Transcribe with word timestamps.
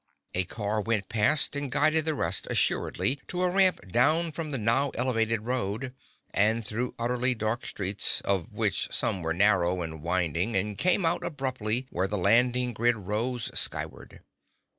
A 0.33 0.45
car 0.45 0.81
went 0.81 1.09
past 1.09 1.55
and 1.55 1.71
guided 1.71 2.05
the 2.05 2.15
rest 2.15 2.47
assuredly 2.49 3.19
to 3.27 3.43
a 3.43 3.49
ramp 3.51 3.91
down 3.91 4.31
from 4.31 4.49
the 4.49 4.57
now 4.57 4.89
elevated 4.95 5.41
road, 5.41 5.93
and 6.31 6.65
through 6.65 6.95
utterly 6.97 7.35
dark 7.35 7.67
streets, 7.67 8.19
of 8.21 8.51
which 8.51 8.91
some 8.91 9.21
were 9.21 9.31
narrow 9.31 9.83
and 9.83 10.01
winding, 10.01 10.55
and 10.55 10.75
came 10.75 11.05
out 11.05 11.23
abruptly 11.23 11.85
where 11.91 12.07
the 12.07 12.17
landing 12.17 12.73
grid 12.73 12.95
rose 12.95 13.51
skyward. 13.53 14.21